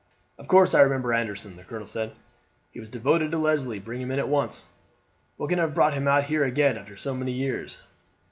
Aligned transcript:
"Of 0.39 0.47
course 0.47 0.73
I 0.73 0.81
remember 0.81 1.13
Anderson," 1.13 1.55
the 1.57 1.63
colonel 1.63 1.85
said. 1.85 2.13
"He 2.71 2.79
was 2.79 2.89
devoted 2.89 3.29
to 3.29 3.37
Leslie. 3.37 3.77
Bring 3.77 4.01
him 4.01 4.09
in 4.09 4.17
at 4.17 4.27
once. 4.27 4.65
What 5.37 5.49
can 5.51 5.59
have 5.59 5.75
brought 5.75 5.93
him 5.93 6.07
out 6.07 6.23
here 6.23 6.43
again 6.43 6.75
after 6.75 6.97
so 6.97 7.13
many 7.13 7.31
years? 7.33 7.79